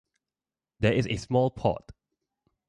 [0.79, 1.91] There is a small port.